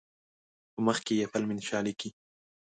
[0.73, 2.09] په مخ کې یفل من یشاء لیکي.